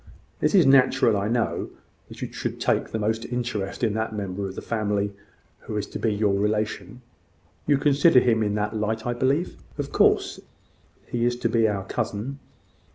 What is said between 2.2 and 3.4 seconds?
you should take the most